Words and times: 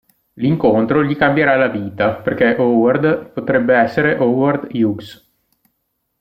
L'incontro 0.33 1.03
gli 1.03 1.15
cambierà 1.15 1.55
la 1.57 1.67
vita, 1.67 2.13
perché 2.15 2.55
Howard 2.57 3.33
potrebbe 3.33 3.75
essere 3.75 4.17
Howard 4.17 4.73
Hughes. 4.73 5.29